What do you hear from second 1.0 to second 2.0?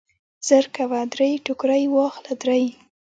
درې ټوکرۍ